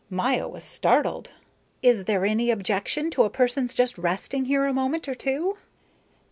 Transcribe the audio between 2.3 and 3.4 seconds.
objection to a